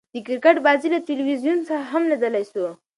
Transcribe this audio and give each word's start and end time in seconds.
د 0.13 0.15
کرکټ 0.27 0.57
بازۍ 0.65 0.87
له 0.95 0.99
تلویزیون 1.09 1.59
څخه 1.67 1.83
هم 1.91 2.03
ليدلاى 2.09 2.43
سو. 2.51 2.65